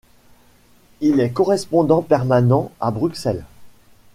[1.01, 3.45] Il est correspondant permanent à Bruxelles.